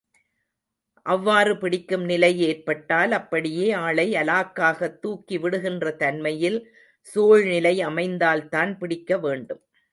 அவ்வாறு 1.05 1.57
பிடிக்கும் 1.57 2.05
நிலை 2.05 2.39
ஏற்பட்டால், 2.41 3.11
அப்படியே 3.11 3.67
ஆளை 3.81 4.07
அலாக்காகத் 4.15 4.99
துக்கி 4.99 5.37
விடுகின்ற 5.37 5.95
தன்மையில் 5.97 6.59
சூழ்நிலை 7.15 7.75
அமைந்தால்தான் 7.85 8.77
பிடிக்க 8.77 9.19
வேண்டும். 9.19 9.63